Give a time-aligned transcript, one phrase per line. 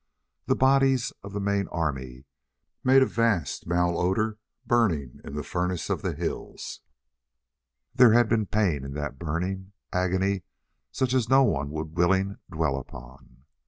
[0.47, 2.25] The bodies of the main army
[2.83, 6.81] made a vast malodor, burning in the furnace of the hills.
[7.93, 10.41] There had been pain in that burning, agony
[10.91, 13.43] such as no one would willing dwell upon.